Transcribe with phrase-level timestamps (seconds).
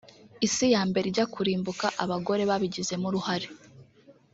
[0.47, 3.47] …]Isi ya mbere ijya kurimbuka abagore babigizemo uruhare